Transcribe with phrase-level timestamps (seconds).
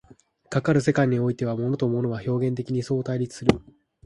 [0.49, 3.61] かかる世界においては、物と物は表現的に相対立する。